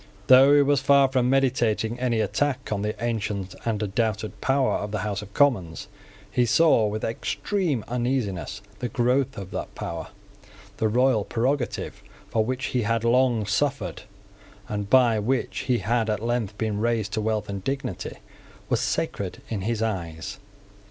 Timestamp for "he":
0.55-0.63, 6.31-6.43, 12.73-12.81, 15.69-15.77